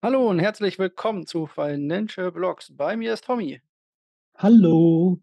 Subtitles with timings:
[0.00, 2.70] Hallo und herzlich willkommen zu Financial Blocks.
[2.70, 3.60] Bei mir ist Tommy.
[4.36, 5.18] Hallo.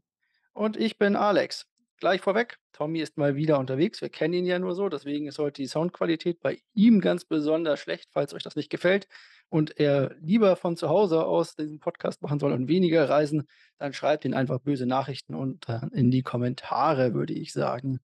[0.52, 1.66] Und ich bin Alex.
[1.96, 4.02] Gleich vorweg, Tommy ist mal wieder unterwegs.
[4.02, 7.80] Wir kennen ihn ja nur so, deswegen ist heute die Soundqualität bei ihm ganz besonders
[7.80, 9.08] schlecht, falls euch das nicht gefällt
[9.48, 13.48] und er lieber von zu Hause aus diesen Podcast machen soll und weniger reisen,
[13.78, 18.02] dann schreibt ihn einfach böse Nachrichten unter in die Kommentare, würde ich sagen.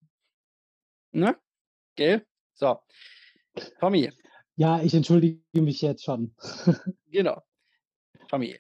[1.12, 1.36] Ne?
[1.96, 2.26] Gell?
[2.54, 2.80] So.
[3.82, 4.10] Tommy.
[4.62, 6.36] Ja, ich entschuldige mich jetzt schon.
[7.12, 7.42] Genau.
[8.28, 8.60] Tommy,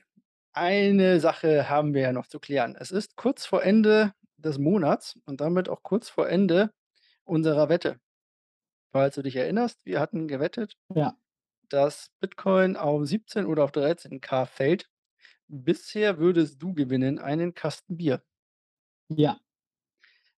[0.52, 2.76] eine Sache haben wir ja noch zu klären.
[2.76, 6.74] Es ist kurz vor Ende des Monats und damit auch kurz vor Ende
[7.24, 8.00] unserer Wette.
[8.92, 11.16] Falls du dich erinnerst, wir hatten gewettet, Ja.
[11.70, 14.90] dass Bitcoin auf 17 oder auf 13.000 fällt.
[15.48, 18.24] Bisher würdest du gewinnen einen Kasten Bier.
[19.10, 19.40] Ja.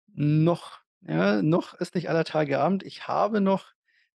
[0.09, 2.83] Noch, ja, noch ist nicht aller Tage Abend.
[2.83, 3.73] Ich habe noch,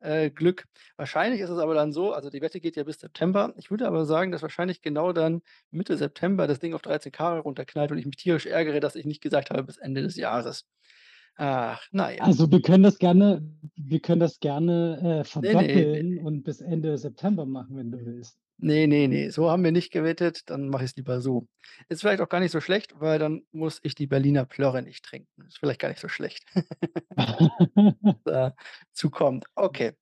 [0.04, 0.66] äh, Glück.
[0.96, 3.54] Wahrscheinlich ist es aber dann so also, die Wette geht ja bis September.
[3.56, 7.90] Ich würde aber sagen, dass wahrscheinlich genau dann Mitte September das Ding auf 13.000 runterknallt
[7.90, 10.66] und ich mich tierisch ärgere, dass ich nicht gesagt habe bis Ende des Jahres.
[11.36, 12.22] Ach, na ja.
[12.22, 13.42] Also, wir können das gerne
[13.76, 16.22] wir können das gerne, äh, Ne, ne, ne, verdoppeln ne.
[16.22, 18.38] und bis Ende September machen, wenn du willst.
[18.58, 21.48] Ne, ne, ne, so haben wir nicht gewettet, dann mache ich's lieber so.
[21.88, 25.04] Ist vielleicht auch gar nicht so schlecht, weil dann muss ich die Berliner Plörre nicht
[25.04, 25.46] trinken.
[25.46, 26.44] Ist vielleicht gar nicht so schlecht.
[28.24, 29.46] Dazu kommt.
[29.56, 29.94] Okay.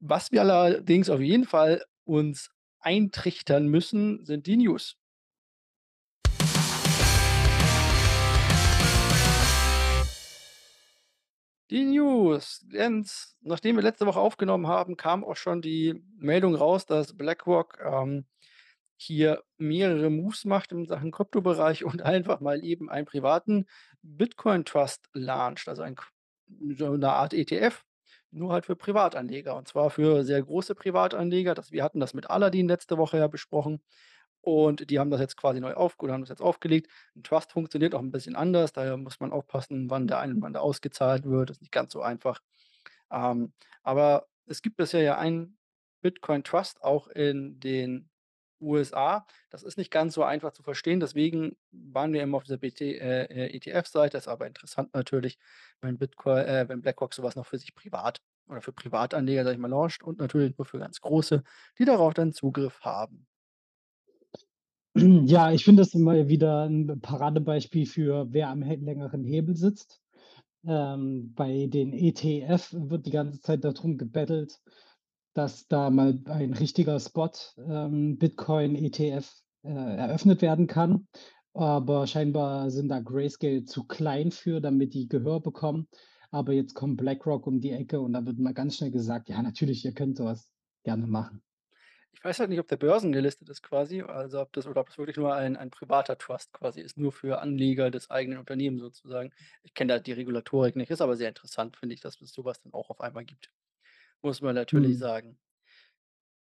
[0.00, 4.97] Was wir allerdings auf jeden Fall uns eintrichtern müssen, sind die News.
[11.70, 12.64] Die News.
[12.70, 17.78] Jens, nachdem wir letzte Woche aufgenommen haben, kam auch schon die Meldung raus, dass BlackRock,
[17.84, 18.24] ähm,
[18.96, 23.66] hier mehrere Moves macht in Sachen Kryptobereich und einfach mal eben einen privaten
[24.02, 25.96] Bitcoin Trust launcht, also ein
[26.76, 27.84] so 'ne Art ETF,
[28.30, 31.54] nur halt für Privatanleger und zwar für sehr große Privatanleger.
[31.54, 33.82] Das wir hatten das mit Aladdin letzte Woche ja besprochen
[34.42, 36.88] und die haben das jetzt quasi neu oder haben das jetzt aufgelegt.
[37.16, 40.42] 'N Trust funktioniert auch 'n bisschen anders, daher muss man aufpassen, wann der ein und
[40.42, 41.50] wann der ausgezahlt wird.
[41.50, 42.40] Ist nicht ganz so einfach.
[43.10, 43.52] Ähm,
[43.82, 45.58] aber es gibt bisher ja einen
[46.02, 48.10] Bitcoin Trust auch in den
[48.60, 49.26] USA.
[49.50, 53.24] Das ist nicht ganz so einfach zu verstehen, deswegen waren wir immer auf dieser äh,
[53.26, 54.18] äh, ETF-Seite.
[54.18, 55.38] Ist aber interessant natürlich,
[55.80, 59.54] wenn Bitcoin äh, wenn BlackRock so was noch für sich privat oder für Privatanleger, sage
[59.56, 61.44] ich mal, launcht und natürlich nur für ganz Große,
[61.78, 63.27] die darauf dann Zugriff haben.
[64.96, 70.00] Ja, ich finde das immer wieder 'n Paradebeispiel für wer am längeren Hebel sitzt.
[70.66, 74.60] Ähm, bei den ETF wird die ganze Zeit da drum gebettelt,
[75.34, 79.32] dass da mal ein richtiger Spot, ähm, Bitcoin ETF,
[79.64, 81.08] äh, eröffnet werden kann.
[81.54, 85.88] Aber scheinbar sind da Grayscale zu klein für, damit die Gehör bekommen.
[86.30, 89.42] Aber jetzt kommt BlackRock um die Ecke und da wird mal ganz schnell gesagt: „Ja,
[89.42, 90.52] natürlich, ihr könnt so was
[90.84, 91.42] gerne machen.“
[92.14, 94.98] Ich weiß halt nicht, ob der börsengelistet ist quasi, also, ob das oder ob das
[94.98, 99.32] wirklich nur ein ein privater Trust quasi ist, nur für Anleger des eigenen Unternehmens sozusagen.
[99.62, 102.44] Ich kenne da die Regulatorik nicht, ist aber sehr interessant, finde ich, dass es so
[102.44, 103.52] was dann auch auf einmal gibt.
[104.22, 104.98] Muss man natürlich Mhm.
[104.98, 105.38] sagen.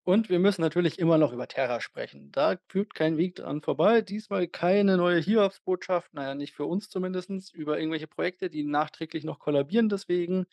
[0.06, 2.32] Und wir müssen natürlich immer noch über Terra sprechen.
[2.32, 4.00] Da führt kein Weg dran vorbei.
[4.02, 9.24] Diesmal keine neue Hiobsbotschaft, na ja, nicht für uns zumindest, über irgendwelche Projekte, die nachträglich
[9.24, 10.46] noch kollabieren deswegen.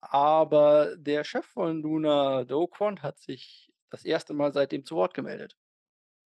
[0.00, 4.28] Aber der Chef von Luna, Do Kwon, hat sich das 1.
[4.30, 5.56] Mal seitdem zu Wort gemeldet.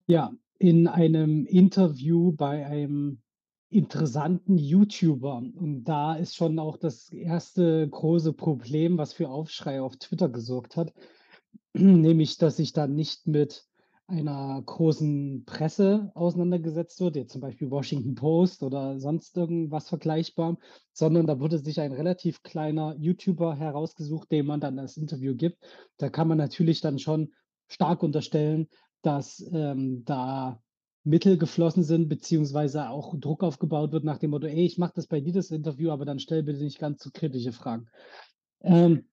[0.06, 3.22] Ja, in einem Interview bei einem
[3.70, 5.36] interessanten YouTuber.
[5.36, 7.54] Und da ist schon auch das 1.
[7.90, 10.92] große Problem, was für Aufschrei auf Twitter gesorgt hat,
[11.72, 13.64] nämlich, dass sich da nicht mit
[14.08, 20.58] einer großen Presse auseinandergesetzt wird, jetzt zum Beispiel Washington Post oder sonst irgendwas vergleichbar,
[20.92, 25.64] sondern da wurde sich ein relativ kleiner YouTuber herausgesucht, dem man dann das Interview gibt.
[25.96, 27.32] Da kann man natürlich dann schon
[27.70, 28.68] stark unterstellen,
[29.02, 30.62] dass, ähm, da
[31.04, 35.06] Mittel geflossen sind, beziehungsweise auch Druck aufgebaut wird nach dem Motto: „Ey, ich mache das
[35.06, 37.88] bei dir das Interview, aber dann stell bitte nicht ganz so kritische Fragen.“
[38.62, 39.06] Ähm,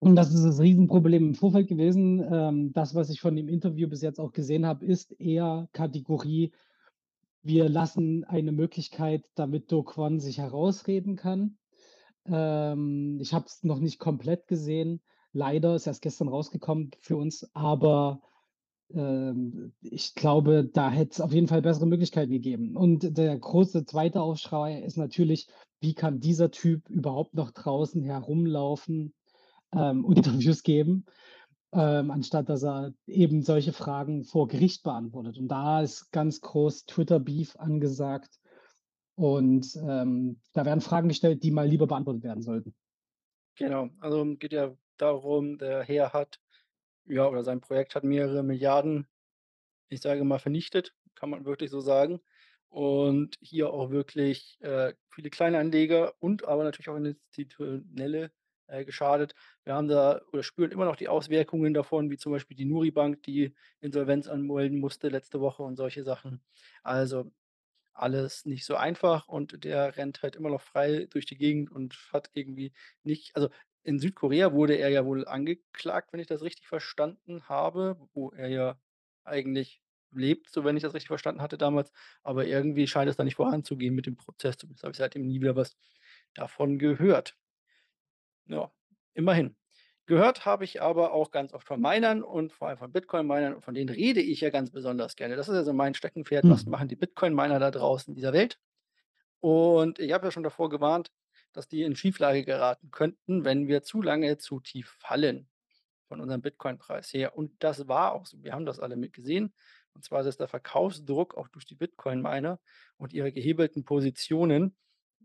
[0.00, 2.24] und das ist das Riesenproblem im Vorfeld gewesen.
[2.30, 6.52] Ähm, das, was ich von dem Interview bis jetzt auch gesehen habe, ist eher Kategorie:
[7.42, 11.58] Wir lassen eine Möglichkeit, damit Do Kwon sich herausreden kann.
[12.26, 15.02] Ähm, ich habe es noch nicht komplett gesehen.
[15.32, 18.20] Leider, ist erst gestern rausgekommen für uns, aber,
[18.94, 22.76] ähm, ich glaube, da hätte es auf jeden Fall bessere Möglichkeiten gegeben.
[22.76, 24.20] Und der große 2.
[24.20, 25.48] Aufschrei ist natürlich:
[25.80, 29.14] Wie kann dieser Typ überhaupt noch draußen herumlaufen,
[29.74, 31.06] ähm, und Interviews geben,
[31.72, 35.38] ähm, anstatt dass er eben solche Fragen vor Gericht beantwortet.
[35.38, 38.38] Und da ist ganz groß Twitter-Beef angesagt
[39.14, 42.74] und, ähm, da werden Fragen gestellt, die mal lieber beantwortet werden sollten.
[43.56, 46.40] Genau, also, geht ja darum, der Herr hat
[47.06, 49.08] Ja, oder sein Projekt hat mehrere Milliarden,
[49.88, 52.20] ich sage mal, vernichtet, kann man wirklich so sagen.
[52.68, 58.32] Und hier auch wirklich, äh, viele Kleinanleger und aber natürlich auch Institutionelle,
[58.68, 59.34] äh, geschadet.
[59.64, 62.90] Wir haben da oder spüren immer noch die Auswirkungen davon, wie zum Beispiel die Nuri
[62.90, 66.42] Bank, die Insolvenz anmelden musste letzte Woche und solche Sachen.
[66.82, 67.30] Also,
[67.94, 71.96] alles nicht so einfach und der rennt halt immer noch frei durch die Gegend und
[72.12, 72.72] hat irgendwie
[73.02, 73.50] nicht also,
[73.84, 78.48] in Südkorea wurde er ja wohl angeklagt, wenn ich das richtig verstanden habe, wo er
[78.48, 78.78] ja
[79.24, 79.82] eigentlich
[80.12, 81.92] lebt, so wenn ich das richtig verstanden hatte damals.
[82.22, 84.56] Aber irgendwie scheint es da nicht voranzugehen mit dem Prozess.
[84.58, 85.76] Zumindest habe ich seitdem nie wieder was
[86.34, 87.36] davon gehört.
[88.46, 88.72] Ja,
[89.14, 89.56] immerhin.
[90.06, 93.62] Gehört habe ich aber auch ganz oft von Minern und vor allem von Bitcoin-Minern und
[93.62, 95.36] von denen rede ich ja ganz besonders gerne.
[95.36, 96.48] Das ist ja so mein Steckenpferd.
[96.48, 96.70] Was Mhm.
[96.70, 98.58] machen die Bitcoin-Miner da draußen in dieser Welt?
[99.40, 101.12] Und ich habe ja schon davor gewarnt,
[101.52, 105.48] dass die in Schieflage geraten könnten, wenn wir zu lange zu tief fallen
[106.08, 107.36] von unserem Bitcoin-Preis her.
[107.36, 108.42] Und das war auch so.
[108.42, 109.54] Wir haben das alle mit gesehen.
[109.94, 112.60] Und zwar ist der Verkaufsdruck auch durch die Bitcoin-Miner
[112.96, 114.76] und ihre gehebelten Positionen.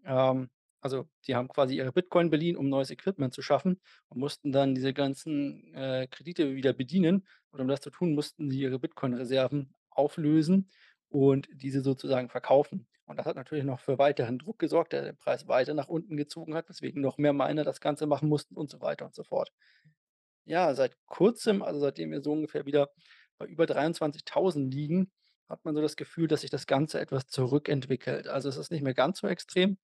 [0.06, 4.52] Ähm, also die haben quasi ihre Bitcoin beliehen, um neues Equipment zu schaffen und mussten
[4.52, 7.28] dann diese ganzen äh, Kredite wieder bedienen.
[7.52, 10.70] Und um das zu tun, mussten sie ihre Bitcoin-Reserven auflösen
[11.10, 12.88] und diese sozusagen verkaufen.
[13.06, 16.18] Und das hat natürlich noch für weiteren Druck gesorgt, der den Preis weiter nach unten
[16.18, 19.24] gezogen hat, weswegen noch mehr Miner das Ganze machen mussten und so weiter und so
[19.24, 19.52] fort.
[20.46, 22.90] Ja, seit Kurzem, also seitdem wir so ungefähr wieder
[23.38, 25.12] bei über 23.000 liegen,
[25.48, 28.28] hat man so das Gefühl, dass sich das Ganze etwas zurückentwickelt.
[28.28, 29.78] Also es ist nicht mehr ganz so extrem,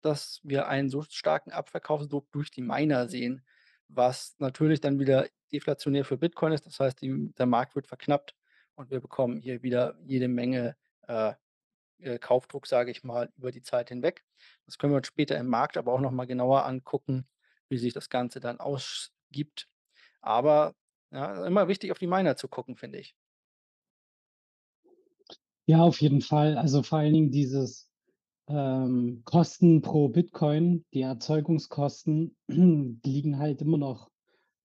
[0.00, 3.44] dass wir einen so starken Abverkaufsdruck durch die Miner sehen,
[3.88, 6.66] was natürlich dann wieder deflationär für Bitcoin ist.
[6.66, 8.34] Das heißt, die, der Markt wird verknappt
[8.76, 10.76] und wir bekommen hier wieder jede Menge
[11.08, 11.34] äh,
[11.98, 14.24] äh, Kaufdruck, sage ich mal, über die Zeit hinweg.
[14.66, 17.28] Das können wir uns später im Markt aber auch noch mal genauer angucken,
[17.68, 19.68] wie sich das Ganze dann ausgibt.
[20.22, 20.74] Aber,
[21.12, 23.14] ja, immer wichtig, auf die Miner zu gucken, finde ich.
[25.66, 26.56] Ja, auf jeden Fall.
[26.58, 27.88] Also, vor allen Dingen dieses,
[28.48, 34.10] ähm, Kosten pro Bitcoin, die Erzeugungskosten, liegen halt immer noch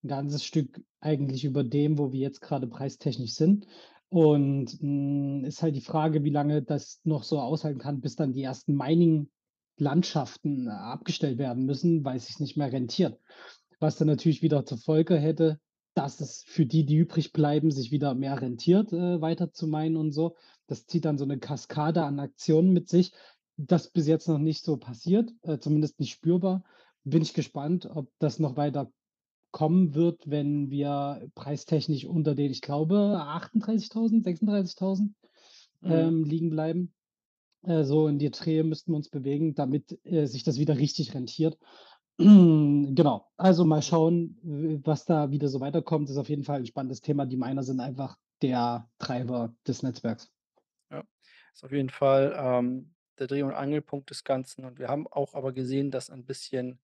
[0.04, 3.66] 'n ganzes Stück eigentlich über dem, wo wir jetzt grade preistechnisch sind.
[4.12, 8.32] Und, hm, ist halt die Frage, wie lange das noch so aushalten kann, bis dann
[8.32, 13.20] die ersten Mining-Landschaften äh, abgestellt werden müssen, weil es sich nicht mehr rentiert.
[13.80, 15.60] Was dann natürlich wieder zur Folge hätte,
[15.94, 19.96] dass es für die, die übrig bleiben, sich wieder mehr rentiert, äh, weiter zu minen
[19.96, 20.36] und so.
[20.66, 23.12] Das zieht dann so 'ne Kaskade an Aktionen mit sich.
[23.56, 26.64] Das bis jetzt noch nicht so passiert, äh, zumindest nicht spürbar.
[27.04, 28.90] Bin ich gespannt, ob das noch weiter
[29.52, 35.14] kommen wird, wenn wir preistechnisch unter den, ich glaube, 38.000, 36.000,
[35.82, 36.10] Mhm.
[36.10, 36.94] ähm, liegen bleiben.
[37.64, 41.14] Äh, so in die Dreh müssten wir uns bewegen, damit, äh, sich das wieder richtig
[41.14, 41.58] rentiert.
[42.20, 43.26] Genau.
[43.36, 44.38] Also, mal schauen,
[44.84, 46.10] was da wieder so weiterkommt.
[46.10, 47.26] Ist auf jeden Fall 'n spannendes Thema.
[47.26, 50.30] Die Miner sind einfach der Treiber des Netzwerks.
[50.90, 51.04] Ja,
[51.52, 54.64] ist auf jeden Fall, ähm, der Dreh und Angelpunkt des Ganzen.
[54.64, 56.80] Und wir haben auch aber gesehen, dass ein bisschen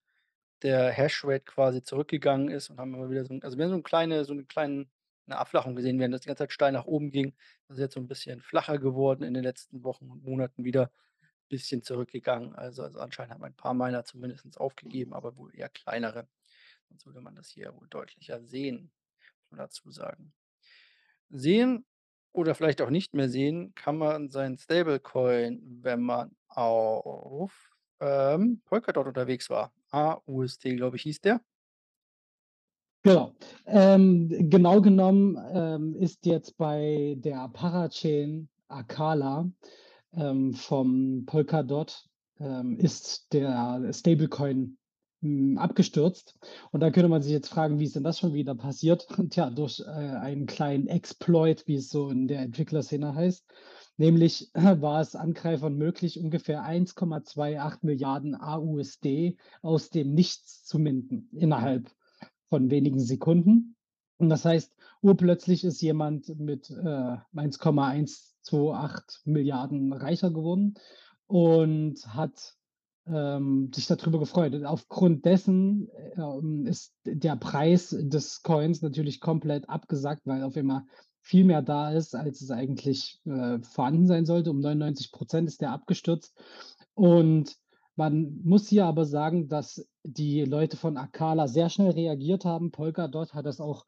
[0.64, 3.76] der Hashrate quasi zurückgegangen ist und haben immer wieder so 'n also, wir haben so
[3.78, 4.90] 'n kleine so 'ne kleinen
[5.28, 7.34] 'ne Abflachung gesehen, während das die ganze Zeit steil nach oben ging.
[7.68, 10.90] Das ist jetzt so 'n bisschen flacher geworden in den letzten Wochen und Monaten wieder
[11.50, 12.54] bisschen zurückgegangen.
[12.56, 16.28] Also also, anscheinend haben ein paar Miner zumindest aufgegeben, aber wohl eher kleinere.
[16.90, 18.92] Sonst würde man das hier wohl deutlicher sehen,
[19.42, 20.32] muss man dazu sagen.
[21.30, 21.84] Sehen
[22.32, 29.06] oder vielleicht auch nicht mehr sehen kann man seinen Stablecoin, wenn man auf, ähm, Polkadot
[29.06, 29.72] unterwegs war.
[29.94, 31.40] AUST, glaube ich, hieß der.
[33.04, 33.34] Genau.
[33.66, 39.50] Ähm, genau genommen, ähm, ist jetzt bei der Parachain Akala,
[40.14, 42.06] ähm, vom Polkadot,
[42.40, 44.78] ähm, ist der Stablecoin,
[45.22, 46.36] hm, abgestürzt.
[46.72, 49.50] Und da könnte man sich jetzt fragen: „Wie ist denn das schon wieder passiert?“ Tja,
[49.50, 53.44] durch, äh, einen kleinen Exploit, wie es so in der Entwicklerszene heißt.
[53.96, 61.90] Nämlich war es Angreifern möglich, ungefähr 1,28 AUSD aus dem Nichts zu minden innerhalb
[62.48, 63.74] von wenigen Sekunden.
[64.18, 64.72] Und das heißt,
[65.02, 70.74] urplötzlich ist jemand mit, äh, 1,128 reicher geworden
[71.26, 72.54] und hat,
[73.06, 74.54] ähm, sich da drüber gefreut.
[74.54, 80.84] Und aufgrund dessen, ähm, ist der Preis des Coins natürlich komplett abgesackt, weil auf einmal
[81.24, 84.50] viel mehr da ist, als es eigentlich, äh, vorhanden sein sollte.
[84.50, 86.36] Um 99% ist der abgestürzt.
[86.94, 87.56] Und
[87.96, 92.72] man muss hier aber sagen, dass die Leute von Akala sehr schnell reagiert haben.
[92.72, 93.86] Polkadot hat das auch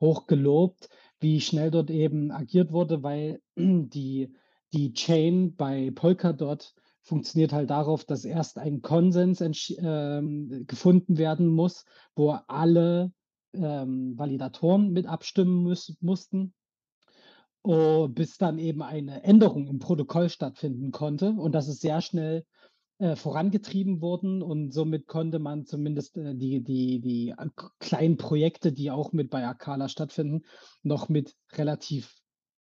[0.00, 0.88] hoch gelobt,
[1.20, 4.34] wie schnell dort eben agiert wurde, weil die
[4.72, 9.42] die Chain bei Polkadot funktioniert halt darauf, dass erst ein Konsens
[9.78, 13.12] ähm, gefunden werden muss, wo alle
[13.54, 16.52] ähm, Validatoren mit abstimmen müss mussten.
[17.70, 22.46] Oh, bis dann eben eine Änderung im Protokoll stattfinden konnte und das ist sehr schnell,
[22.96, 27.34] äh, vorangetrieben worden und somit konnte man zumindest, äh, die die die
[27.78, 30.46] kleinen Projekte, die auch mit bei Akala stattfinden,
[30.82, 32.14] noch mit relativ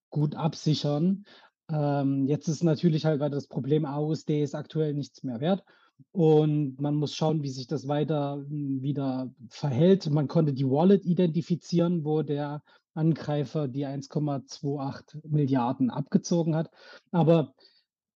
[0.08, 1.26] gut absichern.
[1.70, 5.64] Ähm, jetzt ist natürlich halt weiter das Problem, AUSD ist aktuell nichts mehr wert
[6.12, 10.08] und man muss schauen, wie sich das weiter, hm, wieder verhält.
[10.08, 12.62] Man konnte die Wallet identifizieren, wo der
[12.94, 16.70] Angreifer die 1,28 abgezogen hat.
[17.12, 17.54] Aber,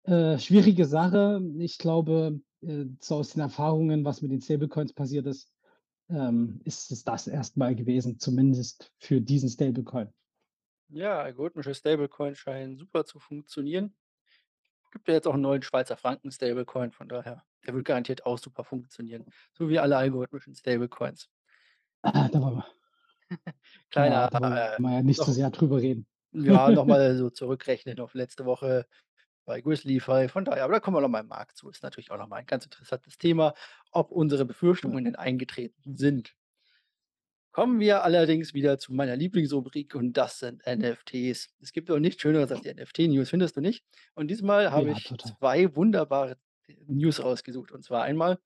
[0.04, 1.40] äh, schwierige Sache.
[1.58, 5.52] Ich glaube, äh, so aus den Erfahrungen, was mit den Stablecoins passiert ist,
[6.10, 10.12] ähm, ist es das erst mal gewesen, zumindest für diesen Stablecoin.
[10.90, 13.94] Ja, algorithmische Stablecoins scheinen super zu funktionieren.
[14.92, 18.38] Gibt ja jetzt auch 'n neuen Schweizer Franken Stablecoin, von daher, der wird garantiert auch
[18.38, 21.28] super funktionieren, so wie alle algorithmischen Stablecoins.
[22.04, 22.66] Ah, da wollen wir
[23.90, 26.06] Kleiner, Ja, äh, wir ja nicht so noch sehr drüber reden.
[26.32, 28.86] ja, noch mal so zurückrechnen auf letzte Woche
[29.46, 30.28] bei Grizzly-Fall.
[30.28, 31.70] Von daher aber da kommen wir noch mal im Markt zu.
[31.70, 33.54] Ist natürlich auch noch mal ein ganz interessantes Thema,
[33.92, 34.44] ob unsere.
[34.46, 36.34] Befürchtungen denn eingetreten sind.
[37.54, 41.48] Kommen wir allerdings wieder zu meiner Lieblingsrubrik und das sind NFTs.
[41.60, 43.84] Es gibt doch nichts Schöneres als die NFT-News, findest du nicht?
[44.14, 45.36] Und diesmal habe Ja, ich total.
[45.40, 46.36] 2 wunderbare
[46.86, 47.72] News rausgesucht.
[47.72, 48.38] Und zwar einmal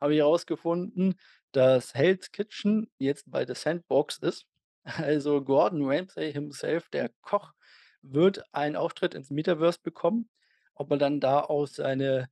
[0.00, 1.14] habe ich herausgefunden,
[1.52, 4.46] dass Hell's Kitchen jetzt bei The Sandbox ist.
[4.84, 7.52] Also Gordon Ramsay himself, der Koch,
[8.02, 10.30] wird einen Auftritt ins Metaverse bekommen.
[10.74, 12.28] Ob er dann da auch seine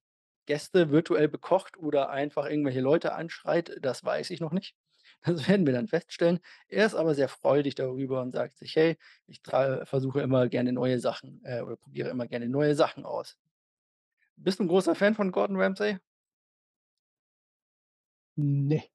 [0.46, 4.75] Gäste virtuell bekocht oder einfach irgendwelche Leute anschreit, das weiß ich noch nicht.
[5.25, 6.40] Das werden wir dann feststellen.
[6.68, 8.96] Er ist aber sehr freudig darüber und sagt sich: „Hey,
[9.26, 9.40] ich
[9.85, 13.35] versuche immer gerne neue Sachen, äh, oder probiere immer gerne neue Sachen aus.“
[14.38, 15.99] Bist du 'n großer Fan von Gordon Ramsay?
[18.38, 18.88] Ne.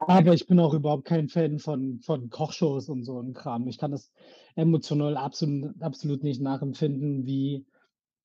[0.00, 3.66] Aber ich bin auch überhaupt kein Fan von von Kochshows und so 'n Kram.
[3.66, 4.12] Ich kann das
[4.54, 7.66] emotional absolu absolut nicht nachempfinden, wie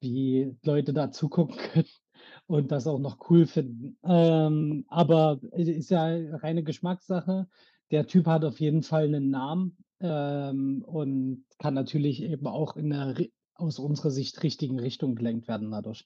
[0.01, 1.87] wie Leute da zugucken können
[2.47, 3.97] und das auch noch cool finden.
[4.03, 6.05] Ähm, aber ist ja
[6.37, 7.47] reine Geschmackssache.
[7.91, 12.91] Der Typ hat auf jeden Fall 'nen Namen, ähm, und kann natürlich eben auch in
[12.93, 16.05] ri aus unserer Sicht richtigen Richtung gelenkt werden dadurch.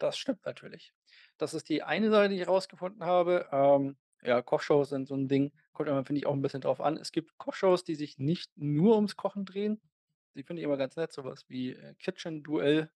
[0.00, 0.92] Das stimmt natürlich.
[1.38, 3.48] Das ist die eine Sache, die ich rausgefunden habe.
[3.52, 6.80] Ähm, ja, Kochshows sind so 'n Ding, kommt immer, finde ich, auch 'n bisschen drauf
[6.80, 6.96] an.
[6.96, 9.80] Es gibt Kochshows, die sich nicht nur ums Kochen drehen.
[10.36, 12.90] Die finde ich immer ganz nett, so was wie, äh, Kitchen Duell,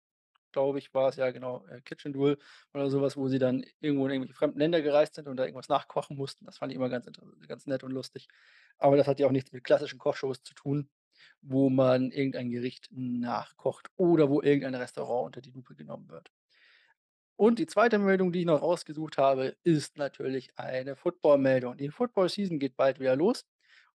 [0.54, 2.38] glaube ich, war es, ja genau, äh, Kitchen Duel
[2.74, 5.44] oder so was, wo sie dann irgendwo in irgendwelche fremden Länder gereist sind und da
[5.46, 6.46] irgendwas nachkochen mussten.
[6.46, 7.08] Das fand ich immer ganz
[7.48, 8.28] ganz nett und lustig.
[8.80, 10.90] Aber das hat ja auch nichts mit klassischen Kochshows zu tun,
[11.42, 16.32] wo man irgendein Gericht nachkocht oder wo irgendein Restaurant unter die Lupe genommen wird.
[17.38, 18.00] Und die 2.
[18.00, 21.78] Meldung, die ich noch rausgesucht habe, ist natürlich eine Football-Meldung.
[21.78, 23.46] Die Football-Season geht bald wieder los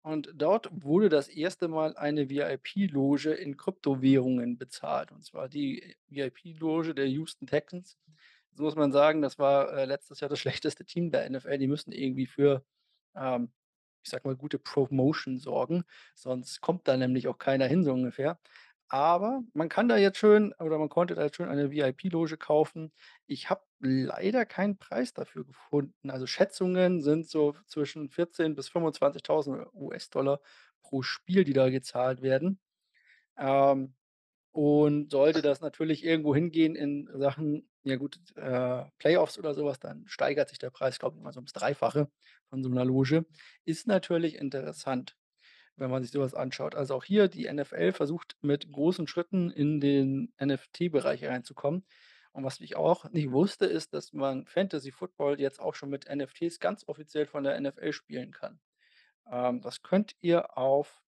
[0.02, 1.61] und dort wurde das 1.
[1.62, 7.99] Mal eine VIP-Loge in Kryptowährungen bezahlt, und zwar die VIP-Loge der Houston Texans.
[8.50, 11.58] Jetzt muss man sagen, das war, äh, letztes Jahr das schlechteste Team der NFL.
[11.58, 12.64] Die müssen irgendwie für,
[13.16, 13.50] ähm,
[14.04, 15.84] ich sage mal, gute Promotion sorgen,
[16.14, 18.38] sonst kommt da nämlich auch keiner hin, so ungefähr.
[18.92, 22.92] Aber man kann da jetzt schön oder man konnte da jetzt schön eine VIP-Loge kaufen.
[23.26, 26.11] Ich habe leider keinen Preis dafür gefunden.
[26.11, 30.40] Also, Schätzungen sind so zwischen 14 bis 25.000 US-Dollar
[30.82, 32.61] pro Spiel, die da gezahlt werden.
[33.38, 33.94] Ähm,
[34.52, 39.80] und sollte das natürlich irgendwo hingehen in Sachen, ja gut, äh, Playoffs oder so was,
[39.80, 42.11] dann steigert sich der Preis, glaube ich, mal so ums Dreifache
[42.50, 43.26] von so 'ner Loge.
[43.64, 45.16] Ist natürlich interessant,
[45.76, 46.75] wenn man sich so was anschaut.
[46.75, 51.85] Also, auch hier die NFL versucht mit großen Schritten in den NFT-Bereich reinzukommen.
[52.33, 56.09] Und was ich auch nicht wusste, ist, dass man Fantasy Football jetzt auch schon mit
[56.09, 58.61] NFTs ganz offiziell von der NFL spielen kann.
[59.31, 61.02] Ähm, das könnt ihr auf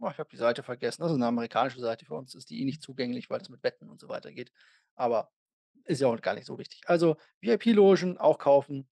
[0.00, 1.02] oh, ich habe die Seite vergessen.
[1.02, 2.04] Das ist 'ne amerikanische Seite.
[2.06, 4.52] Für uns ist die eh nicht zugänglich, weil das mit Wetten und so weiter geht.
[4.96, 5.32] Aber
[5.86, 6.82] ist ja auch gar nicht so wichtig.
[6.86, 8.88] Also, VIP-Logen auch kaufen,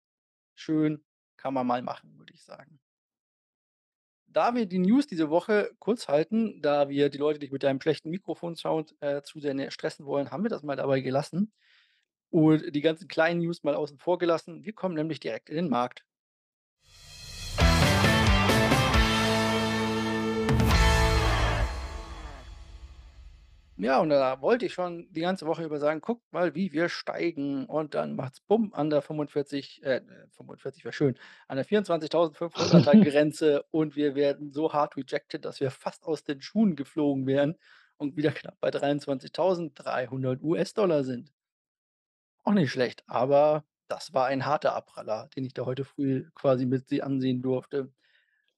[0.57, 1.05] schön,
[1.39, 2.82] kann man mal machen, würde ich sagen.
[4.33, 7.81] Da wir die News diese Woche kurz halten, da wir die Leute nicht mit deinem
[7.81, 11.53] schlechten Mikrofon-Sound, äh, zu sehr, ne, stressen wollen, haben wir das mal dabei gelassen
[12.31, 14.65] und die ganzen kleinen News mal außen vor gelassen.
[14.65, 16.05] Wir kommen nämlich direkt in den Markt.
[23.79, 26.89] Ja, und da wollte ich schon die ganze Woche über sagen: „Guckt mal, wie wir
[26.91, 31.65] steigen.“ Und dann macht's bumm an der 45 äh, äh, 45 wäre schön, an der
[31.65, 37.27] 24.500er Grenze und wir werden so hart rejected, dass wir fast aus den Schuhen geflogen
[37.27, 37.57] wären
[37.97, 41.33] und wieder knapp bei 23.300 US-Dollar sind.
[42.45, 46.67] Auch nicht schlecht, aber das war ein harter Abpraller, den ich da heute früh quasi
[46.67, 47.93] mit sie ansehen durfte.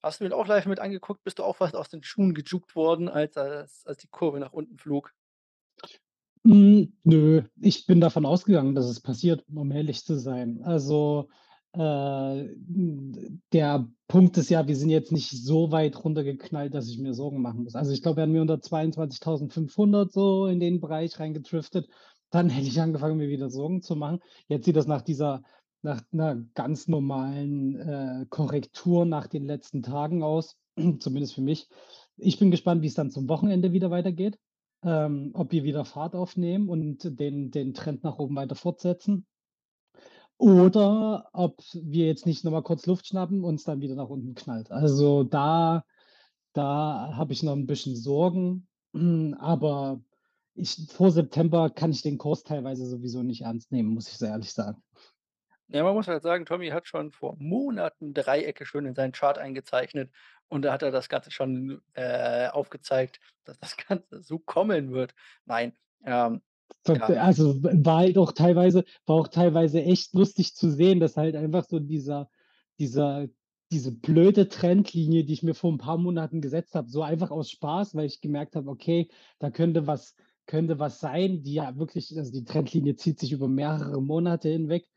[0.05, 1.23] Hast du den auch live mit angeguckt?
[1.23, 4.53] Bist du auch fast aus den Schuhen gejuckt worden, als das als die Kurve nach
[4.53, 5.11] unten flog?
[6.43, 10.61] Hm, nö, ich bin davon ausgegangen, dass es passiert, um ehrlich zu sein.
[10.63, 11.27] Also,
[11.73, 12.49] äh,
[13.51, 17.41] der Punkt ist ja, wir sind jetzt nicht so weit runtergeknallt, dass ich mir Sorgen
[17.41, 17.73] machen muss.
[17.73, 21.89] Also, ich glaube, wären wir unter 22.500 so in den Bereich reingedriftet,
[22.29, 24.19] dann hätte ich angefangen, mir wieder Sorgen zu machen.
[24.49, 25.41] Jetzt sieht das nach dieser
[25.85, 30.57] nach 'ner ganz normalen, äh, Korrektur nach den letzten Tagen aus,
[30.99, 31.69] zumindest für mich.
[32.17, 34.39] Ich bin gespannt, wie's dann zum Wochenende wieder weitergeht,
[34.83, 39.25] ähm, ob wir wieder Fahrt aufnehmen und den den Trend nach oben weiter fortsetzen
[40.39, 44.09] oder ob wir jetzt nicht noch mal kurz Luft schnappen und es dann wieder nach
[44.09, 44.71] unten knallt.
[44.71, 45.83] Also, da
[46.53, 48.67] da habe ich noch 'n bisschen Sorgen,
[49.39, 50.01] aber
[50.55, 54.29] ich vor September kann ich den Kurs teilweise sowieso nicht ernst nehmen, muss ich sehr
[54.31, 54.81] ehrlich sagen.
[55.69, 59.37] Ja, man muss halt sagen, Tommy hat schon vor Monaten Dreiecke schön in seinen Chart
[59.39, 60.13] eingezeichnet
[60.47, 65.15] und da hat er das Ganze schon, äh, aufgezeigt, dass das Ganze so kommen wird.
[65.45, 66.41] Nein, ähm,
[66.93, 67.07] ja.
[67.19, 71.65] Also, war halt auch teilweise war auch teilweise echt lustig zu sehen, dass halt einfach
[71.65, 72.29] so dieser
[72.79, 73.27] dieser
[73.71, 77.49] diese blöde Trendlinie, die ich mir vor 'n paar Monaten gesetzt habe, so einfach aus
[77.51, 82.15] Spaß, weil ich gemerkt habe, okay, da könnte was könnte was sein, die ja wirklich
[82.17, 84.87] also, die Trendlinie zieht sich über mehrere Monate hinweg.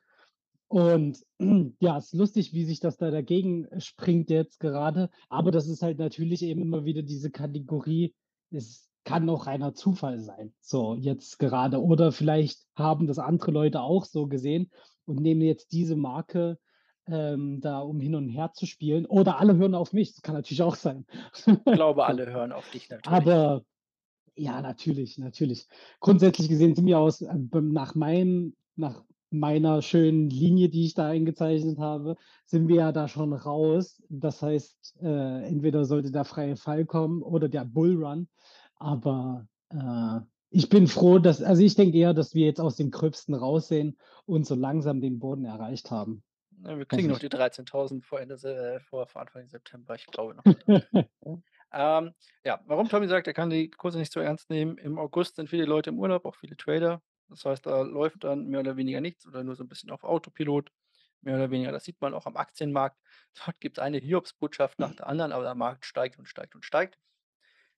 [0.69, 1.25] Und
[1.81, 5.99] ja, ist lustig, wie sich das da dagegen springt jetzt gerade, aber das ist halt
[5.99, 8.15] natürlich eben immer wieder diese Kategorie,
[8.51, 11.83] es kann auch reiner Zufall sein, so jetzt gerade.
[11.83, 14.71] Oder vielleicht haben das andere Leute auch so gesehen
[15.07, 16.59] und nehmen jetzt diese Marke,
[17.07, 19.07] ähm, da um hin und her zu spielen.
[19.07, 21.07] Oder alle hören auf mich, das kann natürlich auch sein.
[21.65, 22.05] Glaube, So.
[22.05, 23.07] alle hören auf dich natürlich.
[23.07, 23.65] Aber
[24.37, 25.67] ja, natürlich, natürlich.
[26.01, 31.09] Grundsätzlich gesehen sind wir aus b nach meinem nach meiner schönen Linie, die ich da
[31.09, 34.03] eingezeichnet habe, sind wir ja da schon raus.
[34.09, 38.29] Das heißt, äh, entweder sollte der freie Fall kommen oder der Bull Run.
[38.77, 40.21] Aber, äh,
[40.51, 43.69] ich bin froh, dass also, ich denke eher, dass wir jetzt aus dem Gröbsten raus
[43.69, 46.23] sind und so langsam den Boden erreicht haben.
[46.61, 49.95] Ne, wir kriegen noch die 13.000 vor Ende äh, vor vor Anfang September.
[49.95, 50.45] Ich glaube noch.
[51.71, 52.15] Ähm,
[52.45, 55.51] ja, warum Tommy sagt, er kann die Kurse nicht so ernst nehmen: Im August sind
[55.51, 57.03] viele Leute im Urlaub, auch viele Trader.
[57.29, 60.05] Das heißt, da läuft dann mehr oder weniger nichts oder nur so 'n bisschen auf
[60.05, 60.73] Autopilot,
[61.23, 61.73] mehr oder weniger.
[61.73, 62.99] Das sieht man auch am Aktienmarkt.
[63.47, 66.99] Dort gibt's eine Hiobsbotschaft nach der anderen, aber der Markt steigt und steigt und steigt.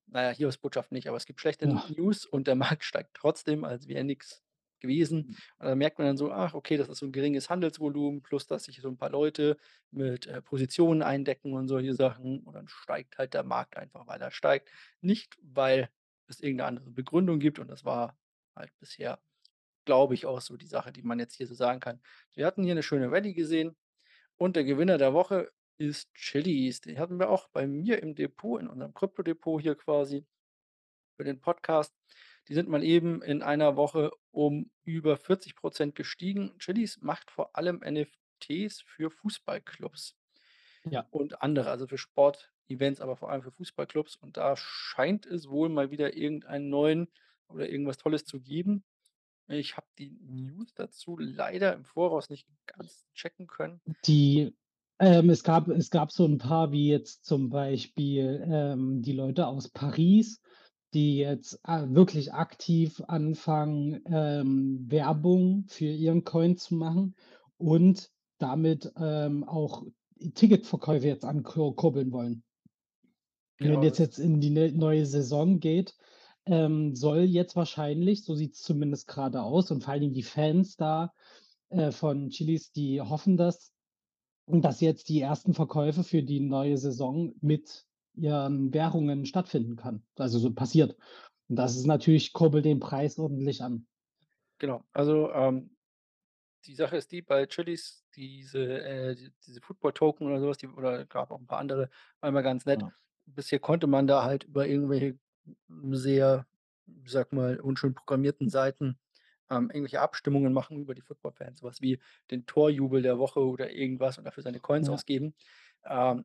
[0.07, 1.91] Na ja, Hiobsbotschaft nicht, aber es gibt schlechte Ja.
[1.97, 4.43] News und der Markt steigt trotzdem, als wäre nix
[4.81, 5.29] gewesen.
[5.59, 8.47] Und da merkt man dann so: „Ach, okay, das ist so 'n geringes Handelsvolumen plus,
[8.47, 9.57] dass sich so 'n paar Leute
[9.91, 14.21] mit, äh, Positionen eindecken und solche Sachen.“ Und dann steigt halt der Markt einfach, weil
[14.23, 14.71] er steigt.
[15.03, 15.91] Nicht, weil
[16.29, 18.19] es irgend 'ne andere Begründung gibt und das war
[18.57, 19.21] halt bisher,
[19.91, 22.01] glaube ich, auch so die Sache, die man jetzt hier so sagen kann.
[22.35, 23.77] Wir hatten hier 'ne schöne Rallye gesehen
[24.39, 26.81] und der Gewinner der Woche ist Chillies.
[26.83, 30.27] Den hatten wir auch bei mir im Depot, in unserem Kryptodepot hier quasi
[31.17, 31.95] für den Podcast.
[32.49, 36.59] Die sind mal eben in einer Woche um über 40 % gestiegen.
[36.59, 40.17] Chillies macht vor allem NFTs für Fußballclubs
[40.87, 41.11] Ja.
[41.11, 44.17] und andere, also, für Sportevents, aber vor allem für Fußballclubs.
[44.17, 47.09] Und da scheint es wohl mal wieder irgendeinen neuen
[47.49, 48.85] oder irgendwas Tolles zu geben.
[49.51, 53.83] Ich habe die News dazu leider im Voraus nicht ganz checken können.
[54.05, 54.55] Die
[54.99, 59.47] ähm, es gab es gab so 'n paar, wie jetzt zum Beispiel, ähm, die Leute
[59.47, 60.41] aus Paris,
[60.95, 67.15] die jetzt, ah, wirklich aktiv anfangen, ähm, Werbung für ihren Coin zu machen
[67.57, 69.85] und damit, ähm, auch
[70.35, 72.43] Ticketverkäufe jetzt ankur kurbeln wollen.
[73.63, 75.95] Wenn Genau, es das jetzt in die ne neue Saison geht,
[76.51, 80.77] ähm, soll jetzt wahrscheinlich, so sieht's zumindest grade aus und vor allen Dingen die Fans
[80.77, 81.15] da,
[81.71, 83.73] äh, von Chillies, die hoffen das,
[84.49, 87.87] dass jetzt die ersten Verkäufe für die neue Saison mit
[88.17, 90.97] ihren Währungen stattfinden kann also, so passiert.
[91.49, 93.87] Und das ist natürlich kurbelt den Preis ordentlich an.
[94.61, 94.85] Genau.
[94.93, 95.75] Also, ähm,
[96.67, 100.69] die Sache ist die, bei Chillies, diese äh, die diese Football-Token oder so was, die
[100.69, 102.83] oder gab auch 'n paar andere, war immer ganz nett.
[102.83, 102.93] Ja.
[103.27, 105.19] Bisher konnte man da halt über irgendwelche
[105.69, 106.47] sehr,
[107.07, 108.99] sage mal, unschön programmierten Seiten,
[109.51, 113.71] ähm, irgendwelche Abstimmungen machen über die Footballfans, so was wie den Torjubel der Woche oder
[113.73, 114.91] irgendwas und dafür seine Coins Ja.
[114.91, 115.35] ausgeben.
[115.85, 116.25] Ähm,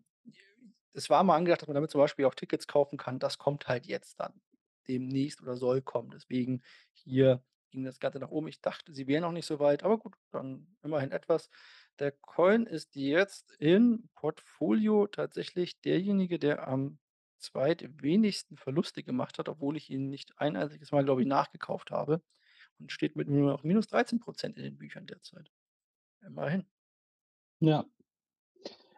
[0.94, 3.20] es war mal angedacht, dass man damit zum Beispiel auch Tickets kaufen kann.
[3.20, 4.42] Das kommt halt jetzt dann
[4.88, 6.12] demnächst oder soll kommen.
[6.12, 6.62] Deswegen
[6.94, 8.48] hier ging das Ganze nach oben.
[8.48, 11.50] Ich dachte, sie wären noch nicht so weit, aber gut, dann immerhin etwas.
[12.00, 17.00] Der Coin ist jetzt im Portfolio tatsächlich derjenige, der am
[17.40, 22.24] zweitwenigsten Verluste gemacht hat, obwohl ich ihn nicht ein einziges Mal, glaube ich, nachgekauft habe
[22.80, 25.52] und steht mit nur noch -13 % in den Büchern derzeit.
[26.26, 26.68] Immerhin.
[27.62, 27.86] Ja.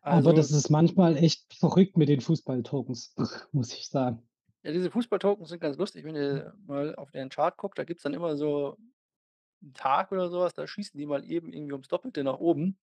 [0.04, 3.14] Aber Also das ist manchmal echt verrückt mit den Fußball-Tokens,
[3.52, 4.28] muss ich sagen.
[4.66, 8.04] Ja, diese Fußball-Tokens sind ganz lustig, wenn ihr mal auf deren Chart guckt, da gibt's
[8.04, 8.78] dann immer so
[9.64, 12.80] 'n Tag oder so was, da schießen die mal eben irgendwie ums Doppelte nach oben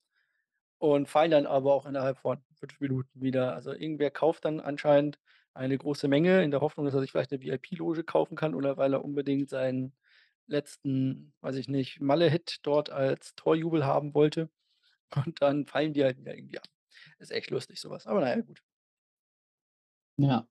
[0.79, 3.55] und fallen dann aber auch innerhalb von 5 Minuten wieder.
[3.55, 5.21] Also, irgendwer kauft dann anscheinend
[5.55, 8.77] eine große Menge in der Hoffnung, dass er sich vielleicht 'ne VIP-Loge kaufen kann oder
[8.77, 9.95] weil er unbedingt seinen
[10.47, 14.51] letzten, weiß ich nicht, Malle-Hit dort als Torjubel haben wollte
[15.27, 16.67] und dann fallen die halt wieder irgendwie ab.
[17.19, 18.63] Ist echt lustig so was, aber na ja, gut.
[20.19, 20.47] Ja.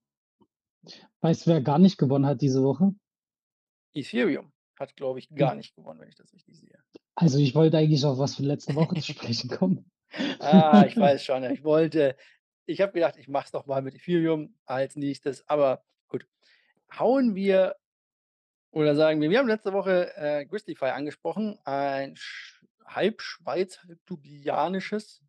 [1.22, 2.94] Weißt du, wer gar nicht gewonnen hat diese Woche?
[3.96, 6.84] Ethereum hat, glaube ich, gar nicht gewonnen, wenn ich das richtig sehe.
[7.16, 9.86] Also, ich wollte eigentlich auf was von letzter Woche zu sprechen kommen.
[10.40, 12.16] Ah, ich weiß schon, ich wollte
[12.66, 16.26] ich habe gedacht, ich mache es doch mal mit Ethereum als Nächstes, aber gut.
[16.98, 17.76] Hauen wir
[18.72, 24.06] oder sagen wir wir haben letzte Woche, äh, Grizzlyfy angesprochen, ein sch halb Schweiz, halb
[24.06, 25.22] dubianisches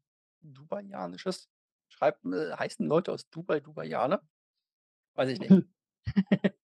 [0.42, 1.48] dubaianisches
[1.88, 4.22] schreibt äh, heißen Leute aus Dubai Dubaianer?
[5.14, 5.66] Weiß ich nicht.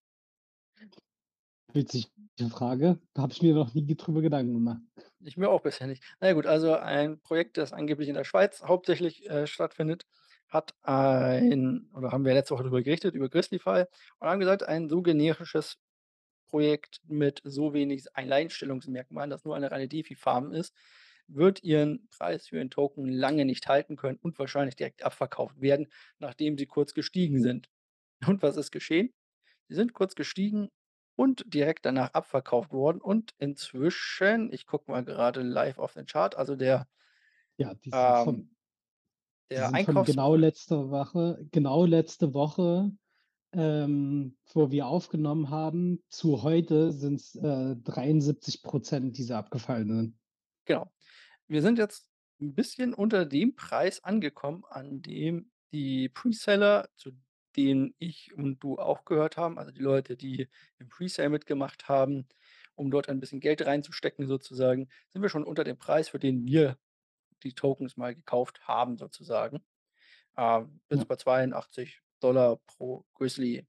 [1.73, 2.09] Witzige
[2.49, 2.99] Frage.
[3.13, 4.81] Da habe ich mir noch nie drüber Gedanken gemacht.
[5.21, 6.03] Ich mir auch bisher nicht.
[6.19, 10.05] Na gut, also ein Projekt, das angeblich in der Schweiz hauptsächlich, äh, stattfindet,
[10.51, 13.85] hat ein oder haben wir letzte Woche drüber gerichtet, über Grizzlyfy
[14.19, 15.77] und haben gesagt, ein so generisches
[16.49, 20.75] Projekt mit so wenig Alleinstellungsmerkmalen, das nur eine reine DeFi-Farm ist,
[21.27, 25.87] wird ihren Preis für den Token lange nicht halten können und wahrscheinlich direkt abverkauft werden,
[26.19, 27.69] nachdem sie kurz gestiegen sind.
[28.27, 29.13] Und was ist geschehen?
[29.69, 30.69] Sie sind kurz gestiegen
[31.15, 36.35] und direkt danach abverkauft worden und inzwischen ich gucke mal gerade live auf den Chart,
[36.37, 36.87] also der
[37.59, 38.47] Ja, die sind ähm die
[39.51, 42.91] der sind von genau letzter Woche genau letzte Woche,
[43.53, 50.19] ähm, wo wir aufgenommen haben, zu heute sind's, äh, 73 %, die sie abgefallen sind.
[50.67, 50.91] Genau.
[51.47, 52.07] Wir sind jetzt
[52.41, 57.11] 'n bisschen unter dem Preis angekommen, an dem die Preseller, zu
[57.55, 62.27] denen ich und du auch gehört haben, also die Leute, die im Presale mitgemacht haben,
[62.75, 66.45] um dort ein bisschen Geld reinzustecken sozusagen, sind wir schon unter dem Preis, für den
[66.45, 66.77] wir
[67.43, 69.57] die Tokens mal gekauft haben sozusagen.
[70.37, 70.97] Ähm, Ja.
[70.97, 73.67] jetzt bei 82 $ pro Grizzly.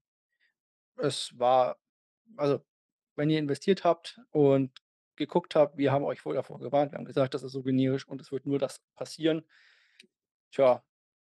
[0.97, 1.77] Es war
[2.37, 2.61] also,
[3.15, 4.71] wenn ihr investiert habt und
[5.15, 6.91] geguckt habt, wir haben euch vorher davor gewarnt.
[6.91, 9.43] Wir haben gesagt, das ist so generisch und es wird nur das passieren.
[10.51, 10.83] Tja,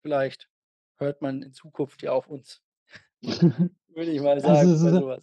[0.02, 0.50] vielleicht
[0.98, 2.62] hört man in Zukunft ja auf uns.
[3.24, 5.22] Würde ich mal Also, sagen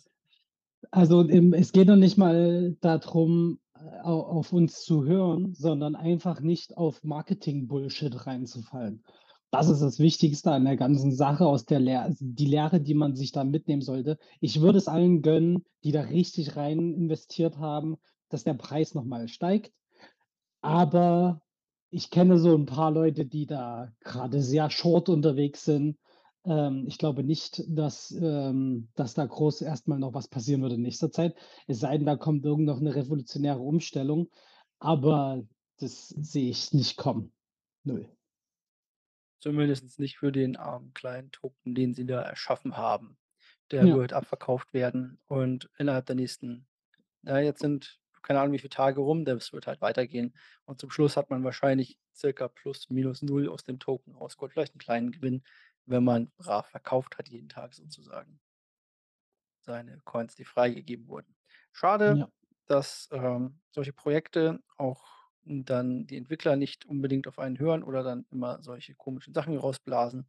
[0.90, 3.67] also, ähm, es geht noch nicht mal da drum, äh, au
[4.02, 9.02] auf uns zu hören, sondern einfach nicht auf Marketing-Bullshit reinzufallen.
[9.50, 12.94] Das ist das Wichtigste an der ganzen Sache aus der Lehr also die Lehre, die
[12.94, 14.18] man sich da mitnehmen sollte.
[14.40, 17.96] Ich würde es allen gönnen, die da richtig rein investiert haben,
[18.28, 19.72] dass der Preis noch mal steigt.
[20.60, 21.40] Aber
[21.90, 25.96] ich kenne so 'n paar Leute, die da grade sehr short unterwegs sind.
[26.48, 30.72] Ähm, ich glaube nicht, dass ähm, dass da groß erst mal noch was passieren wird
[30.74, 31.36] in nächster Zeit.
[31.66, 34.30] Es sei denn, da kommt irgend noch 'ne revolutionäre Umstellung,
[34.78, 35.44] aber
[35.78, 37.32] das sehe ich nicht kommen.
[37.84, 38.08] 0.
[39.42, 43.18] Zumindest nicht für den armen kleinen Token, den sie da erschaffen haben.
[43.70, 43.92] Der Ja.
[43.92, 46.66] wird abverkauft werden und innerhalb der nächsten
[47.24, 50.34] ja, jetzt sind keine Ahnung, wie viele Tage rum, das wird halt weitergehen.
[50.66, 54.52] Und zum Schluss hat man wahrscheinlich circa plus minus 0 aus dem Token rausgeholt.
[54.52, 55.44] Vielleicht 'n kleinen Gewinn,
[55.88, 58.40] wenn man brav verkauft hat jeden Tag sozusagen.
[59.60, 61.36] Seine Coins, die freigegeben wurden.
[61.72, 62.30] Schade, Ja.
[62.66, 65.04] dass, ähm, solche Projekte auch
[65.44, 70.28] dann die Entwickler nicht unbedingt auf einen hören oder dann immer solche komischen Sachen rausblasen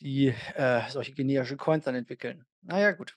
[0.00, 2.46] die, äh, solche generische Coins dann entwickeln.
[2.62, 3.16] Na ja, gut.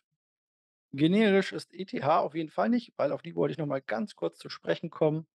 [0.94, 4.16] Generisch ist ETH auf jeden Fall nicht, weil auf die wollte ich noch mal ganz
[4.16, 5.28] kurz zu sprechen kommen.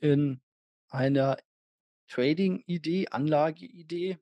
[0.00, 0.42] In
[0.90, 1.38] einer
[2.08, 4.18] Trading-Idee, Anlageidee.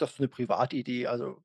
[0.00, 1.42] Das ist 'ne Privatidee, also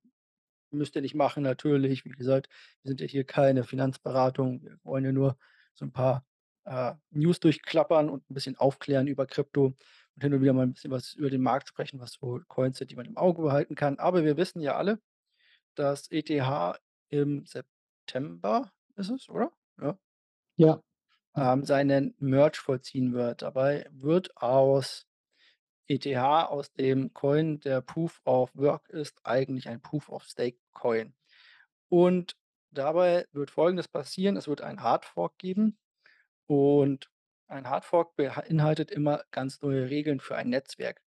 [0.71, 2.05] müsst ihr nicht machen natürlich.
[2.05, 2.49] Wie gesagt,
[2.83, 4.63] wir sind ja hier keine Finanzberatung.
[4.63, 5.37] Wir wollen ja nur
[5.75, 6.25] so 'n paar,
[6.65, 10.73] äh, News durchklappern und 'n bisschen aufklären über Krypto und hin und wieder mal 'n
[10.73, 13.75] bisschen was über den Markt sprechen, was so Coins sind, die man im Auge behalten
[13.75, 13.99] kann.
[13.99, 14.99] Aber wir wissen ja alle,
[15.75, 19.53] dass ETH im September ist es, oder?
[19.81, 19.97] Ja.
[20.57, 20.81] Ja,
[21.37, 21.53] ja.
[21.53, 23.41] Ähm, seinen Merge vollziehen wird.
[23.43, 25.05] Dabei wird aus
[25.89, 31.13] ETH, aus dem Coin, der Proof of Work ist, eigentlich ein Proof of Stake Coin.
[31.89, 32.37] Und
[32.71, 35.77] dabei wird Folgendes passieren: Es wird einen Hard Fork geben
[36.47, 37.09] und
[37.47, 41.01] ein Hard Fork beinhaltet immer ganz neue Regeln für ein Netzwerk.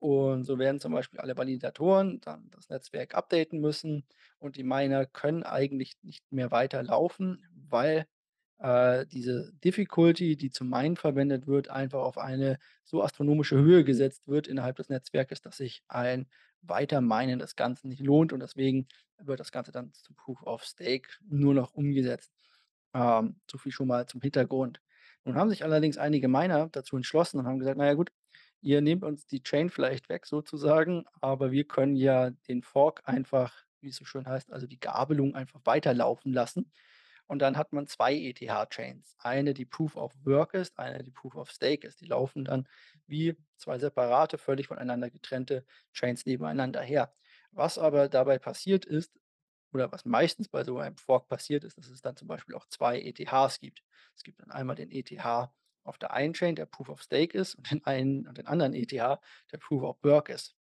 [0.00, 4.04] Und so werden zum Beispiel alle Validatoren dann das Netzwerk updaten müssen
[4.38, 8.06] und die Miner können eigentlich nicht mehr weiterlaufen, weil
[8.58, 14.28] äh, diese Difficulty, die zum Minen verwendet wird, einfach auf eine so astronomische Höhe gesetzt
[14.28, 16.26] wird innerhalb des Netzwerkes, dass sich ein
[16.62, 18.88] Weiterminen des Ganzen nicht lohnt und deswegen
[19.18, 22.32] wird das Ganze dann zu Proof of Stake nur noch umgesetzt.
[22.94, 24.80] Ähm, so viel schon mal zum Hintergrund.
[25.24, 28.10] Nun haben sich allerdings einige Miner dazu entschlossen und haben gesagt: „Na ja gut,
[28.60, 33.54] ihr nehmt uns die Chain vielleicht weg sozusagen, aber wir können ja den Fork einfach,
[33.80, 36.70] wie es so schön heißt, also die Gabelung einfach weiterlaufen lassen.“
[37.26, 39.16] Und dann hat man 2 ETH-Chains.
[39.18, 42.00] Eine, die Proof of Work ist, eine, die Proof of Stake ist.
[42.00, 42.68] Die laufen dann
[43.06, 47.12] wie 2 separate, völlig voneinander getrennte Chains nebeneinander her.
[47.50, 49.18] Was aber dabei passiert ist
[49.72, 52.66] oder was meistens bei so einem Fork passiert ist, dass es dann zum Beispiel auch
[52.66, 53.82] 2 ETHs gibt.
[54.14, 55.12] Es gibt dann einmal den ETH
[55.82, 58.74] auf der einen Chain, der Proof of Stake ist und den einen und den anderen
[58.74, 60.56] ETH, der Proof of Work ist.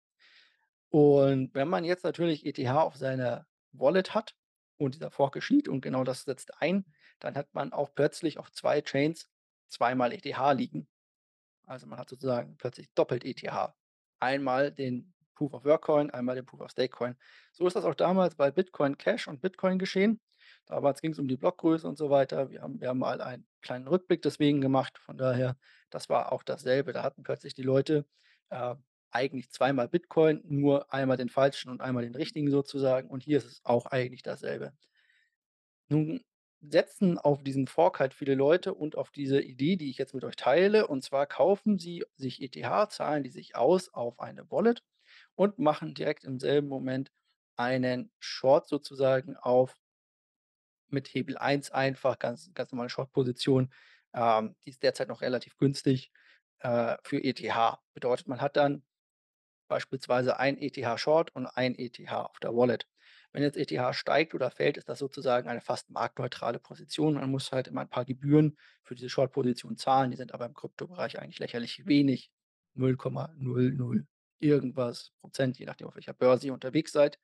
[0.91, 4.37] Und wenn man jetzt natürlich ETH auf seiner Wallet hat
[4.85, 6.85] und dieser Fork geschieht und genau das setzt ein,
[7.21, 9.29] dann hat man auch plötzlich auf 2 Chains
[9.69, 10.89] zweimal ETH liegen.
[11.67, 13.73] Also man hat sozusagen plötzlich doppelt ETH.
[14.21, 17.17] Einmal den Proof of Work Coin, einmal den Proof of Stake Coin.
[17.53, 20.21] So ist das auch damals bei Bitcoin Cash und Bitcoin geschehen.
[20.67, 22.51] Damals ging es um die Blockgröße und so weiter.
[22.51, 24.99] Wir haben, haben mal einen kleinen Rückblick deswegen gemacht.
[24.99, 25.57] Von daher,
[25.91, 26.93] das war auch dasselbe.
[26.93, 28.07] Da hatten plötzlich die Leute
[28.51, 28.75] äh,
[29.13, 33.09] eigentlich zweimal Bitcoin, nur einmal den falschen und einmal den richtigen sozusagen.
[33.09, 34.73] Und hier ist es auch eigentlich dasselbe.
[35.89, 36.23] Nun
[36.61, 40.25] setzen auf diesen Fork halt viele Leute und auf diese Idee, die ich jetzt mit
[40.25, 40.87] euch teile.
[40.87, 44.83] Und zwar kaufen sie sich ETH, zahlen die sich aus auf eine Wallet
[45.35, 47.11] und machen direkt im selben Moment
[47.57, 49.77] einen Short sozusagen auf
[50.89, 53.73] mit Hebel 1 einfach, ganz, ganz normale Short-Position.
[54.15, 56.13] Ähm, die ist derzeit noch relativ günstig
[56.61, 57.79] äh, für ETH.
[57.95, 58.83] Bedeutet, man hat dann
[59.73, 62.87] beispielsweise ein ETH Short und ein ETH auf der Wallet.
[63.33, 67.15] Wenn jetzt ETH steigt oder fällt, ist das sozusagen eine fast marktneutrale Position.
[67.15, 70.11] Man muss halt immer ein paar Gebühren für diese Short-Position zahlen.
[70.11, 72.31] Die sind aber im Kryptobereich eigentlich lächerlich wenig.
[72.77, 74.05] 0,00
[74.41, 77.19] irgendwas Prozent, je nachdem, auf welcher Börse ihr unterwegs seid.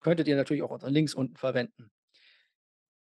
[0.00, 1.92] Könntet ihr natürlich auch unsere Links unten verwenden.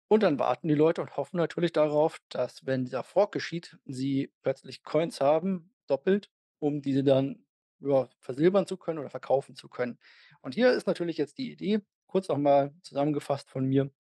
[0.08, 4.32] Und dann warten die Leute und hoffen natürlich darauf, dass, wenn dieser Fork geschieht, sie
[4.42, 7.46] plötzlich Coins haben, doppelt, um diese dann
[7.80, 10.00] ja, versilbern zu können oder verkaufen zu können.
[10.42, 13.92] Und hier ist natürlich jetzt die Idee, kurz nochmal zusammengefasst von mir.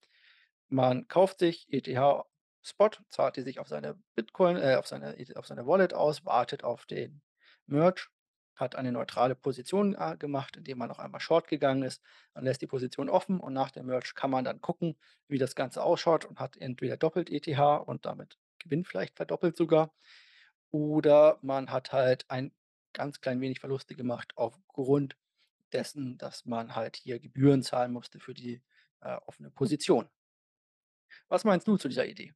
[0.69, 1.87] Man kauft sich ETH
[2.61, 6.63] Spot, zahlt die sich auf seine Bitcoin, äh, auf seine, auf seine Wallet aus, wartet
[6.63, 7.21] auf den
[7.67, 8.09] Merch,
[8.55, 12.03] hat eine neutrale Position äh, gemacht, indem man noch einmal Short gegangen ist.
[12.33, 15.55] Man lässt die Position offen und nach dem Merch kann man dann gucken, wie das
[15.55, 17.47] Ganze ausschaut und hat entweder doppelt ETH
[17.85, 19.93] und damit Gewinn vielleicht verdoppelt sogar.
[20.71, 22.51] Oder man hat halt ein
[22.99, 25.15] ganz klein wenig Verluste gemacht aufgrund
[25.71, 28.61] dessen, dass man halt hier Gebühren zahlen musste für die
[28.99, 30.09] äh, offene Position.
[31.29, 32.33] Was meinst du zu dieser Idee?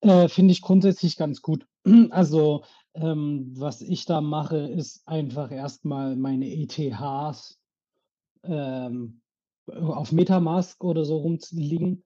[0.00, 1.66] Äh, finde ich grundsätzlich ganz gut.
[2.10, 2.64] Also,
[2.94, 7.60] ähm, was ich da mache, ist einfach erstmal meine ETHs
[8.42, 9.20] ähm,
[9.66, 12.04] auf Metamask oder so rumliegen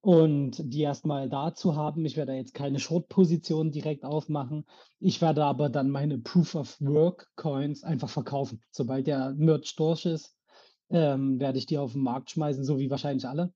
[0.00, 2.04] und die erstmal da zu haben.
[2.04, 4.64] Ich werde da jetzt keine Short-Position direkt aufmachen.
[5.00, 8.60] Ich werde aber dann meine Proof of Work Coins einfach verkaufen.
[8.70, 10.36] Sobald der Merch durch ist,
[10.90, 13.52] ähm, werde ich die auf den Markt schmeißen, so wie wahrscheinlich alle.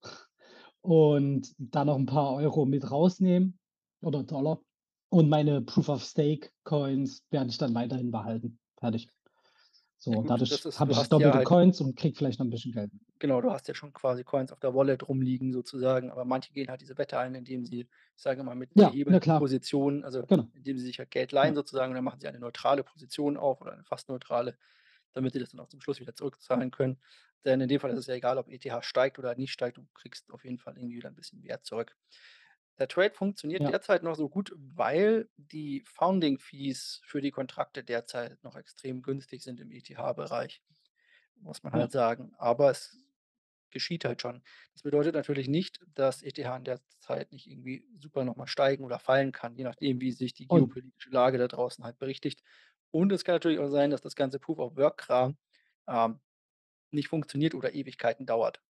[0.80, 3.58] Und da noch ein paar Euro mit rausnehmen
[4.00, 4.60] oder Dollar.
[5.10, 8.58] Und meine Proof of Stake Coins werde ich dann weiterhin behalten.
[8.78, 9.08] Fertig.
[10.10, 12.38] Ja So, gut, dadurch habe du ich hast ja doppelte halt Coins und kriege vielleicht
[12.40, 12.92] noch ein bisschen Geld.
[13.18, 16.68] genau, du hast ja schon quasi Coins auf der Wallet rumliegen sozusagen, aber manche gehen
[16.68, 17.82] halt diese Wette ein, indem sie,
[18.16, 20.48] ich sage mal, mit Ja, klar, Positionen, also genau.
[20.54, 23.36] indem sie sich halt Geld leihen Ja, sozusagen und dann machen sie eine neutrale Position
[23.36, 24.58] auf oder eine fast neutrale,
[25.12, 27.00] damit sie das dann auch zum Schluss wieder zurückzahlen können.
[27.44, 29.86] Denn in dem Fall ist es ja egal, ob ETH steigt oder nicht steigt, du
[29.94, 31.96] kriegst auf jeden Fall irgendwie wieder ein bisschen Wert zurück.
[32.78, 37.84] Der Trade funktioniert ja, derzeit noch so gut, weil die Founding Fees für die Kontrakte
[37.84, 40.62] derzeit noch extrem günstig sind im ETH-Bereich,
[41.36, 41.80] muss man ja.
[41.80, 42.32] halt sagen.
[42.38, 42.98] Aber es
[43.70, 44.42] geschieht halt schon.
[44.74, 48.84] Das bedeutet natürlich nicht, dass ETH in der Zeit nicht irgendwie super noch mal steigen
[48.84, 52.42] oder fallen kann, je nachdem, wie sich die geopolitische Lage da draußen halt berichtigt.
[52.90, 55.36] Und es kann natürlich auch sein, dass das ganze Proof of Work Kram,
[55.88, 56.20] ähm,
[56.90, 58.62] nicht funktioniert oder Ewigkeiten dauert,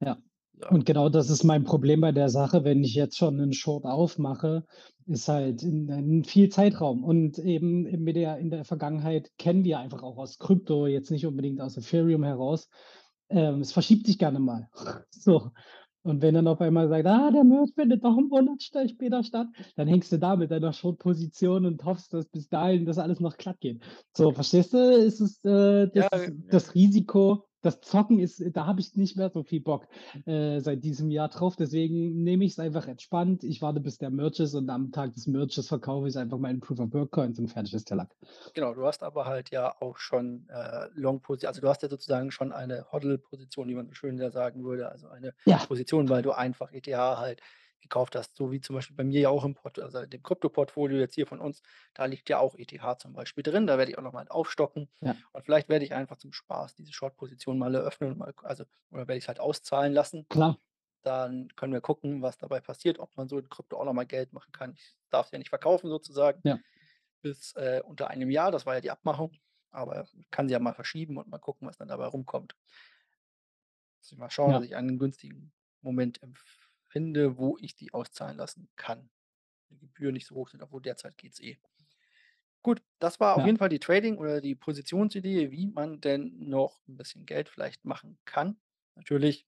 [0.00, 0.18] ja.
[0.66, 3.84] Und genau das ist mein Problem bei der Sache, wenn ich jetzt schon 'nen Short
[3.84, 4.64] aufmache,
[5.06, 5.62] ist halt
[6.26, 7.04] viel Zeitraum.
[7.04, 11.10] Und eben in mit der in der Vergangenheit kennen wir einfach auch aus Krypto, jetzt
[11.10, 12.68] nicht unbedingt aus Ethereum heraus,
[13.30, 14.68] ähm, es verschiebt sich gerne mal.
[15.10, 15.50] So.
[16.02, 19.48] Und wenn dann auf einmal sagt: „Ah, der Merge findet doch 'n Monat später statt“,
[19.76, 23.36] dann hängst du da mit deiner Short-Position und hoffst, dass bis dahin das alles noch
[23.36, 23.82] glatt geht.
[24.16, 24.78] So, verstehst du?
[24.78, 26.48] Es ist, äh, Ja, das ja.
[26.50, 29.86] das Risiko das Zocken ist da habe ich nicht mehr so viel Bock,
[30.26, 31.56] äh, seit diesem Jahr drauf.
[31.56, 33.44] Deswegen nehme ich's einfach entspannt.
[33.44, 36.60] Ich warte, bis der Merch ist und am Tag des Merches verkaufe ich einfach meinen
[36.60, 38.14] Proof of Work Coins und fertig ist der Lack.
[38.54, 42.30] Genau, du hast aber halt ja auch schon, äh, Long-Posi also, du hast ja sozusagen
[42.30, 45.58] schon eine Hodl-Position, wie man so schön sagen würde, also, eine Ja.
[45.58, 47.40] Position, weil du einfach ETH halt
[47.80, 50.98] gekauft hast, so wie zum Beispiel bei mir ja auch im Port also, dem Krypto-Portfolio
[50.98, 51.62] jetzt hier von uns,
[51.94, 53.66] da liegt ja auch ETH zum Beispiel drin.
[53.66, 55.18] Da werde ich auch noch mal aufstocken Ja.
[55.32, 59.16] und vielleicht werde ich einfach zum Spaß diese Short-Position mal eröffnen mal also, oder werde
[59.18, 60.26] ich's halt auszahlen lassen.
[60.30, 60.58] Klar.
[61.04, 64.06] Dann können wir gucken, was dabei passiert, ob man so in Krypto auch noch mal
[64.06, 64.74] Geld machen kann.
[64.74, 66.58] Ich darf's ja nicht verkaufen sozusagen Ja.
[67.22, 69.32] bis, äh, unter einem Jahr, das war ja die Abmachung,
[69.70, 72.54] aber kann sie ja mal verschieben und mal gucken, was dann dabei rumkommt.
[74.02, 74.64] Muss ich mal schauen, dass Ja.
[74.64, 76.18] ich einen günstigen Moment
[76.88, 79.10] empfinde, wo ich die auszahlen lassen kann.
[79.70, 81.58] Die Gebühren nicht so hoch sind, obwohl derzeit geht's eh.
[82.64, 83.46] Gut, das war auf Ja.
[83.46, 87.84] jeden Fall die Trading oder die Positionsidee, wie man denn noch 'n bisschen Geld vielleicht
[87.84, 88.60] machen kann.
[88.96, 89.46] Natürlich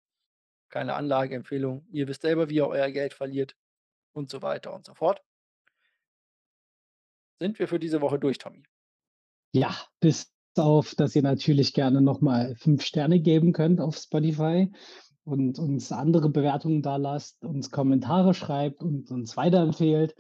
[0.71, 1.87] keine Anlageempfehlung.
[1.93, 3.57] Ihr wisst selber, wie ihr euer Geld verliert
[4.13, 5.23] und so weiter und so fort.
[7.43, 8.63] Sind wir für diese Woche durch, Tommy?
[9.55, 14.71] Ja, bis auf, dass ihr natürlich gerne noch mal 5 Sterne geben könnt auf Spotify
[15.25, 20.15] und uns andere Bewertungen dalasst, uns Kommentare schreibt und uns weiterempfehlt.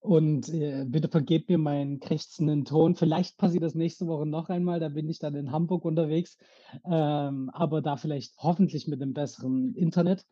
[0.00, 2.94] Und, äh, bitte vergebt mir meinen krächzenden Ton.
[2.94, 6.38] Vielleicht passiert das nächste Woche noch einmal, da bin ich dann in Hamburg unterwegs,
[6.84, 10.24] ähm, aber da vielleicht hoffentlich mit 'nem besseren Internet.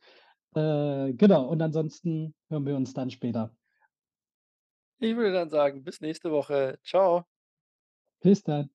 [0.55, 3.57] Äh, genau, und ansonsten hören wir uns dann später.
[5.01, 6.79] Ich würde dann sagen, bis nächste Woche.
[6.83, 7.27] Tschau.
[8.23, 8.71] Bis dann.